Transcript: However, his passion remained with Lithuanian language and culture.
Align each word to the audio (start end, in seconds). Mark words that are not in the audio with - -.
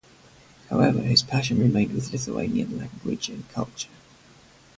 However, 0.71 1.03
his 1.03 1.21
passion 1.21 1.59
remained 1.59 1.93
with 1.93 2.11
Lithuanian 2.11 2.75
language 2.79 3.29
and 3.29 3.47
culture. 3.49 3.91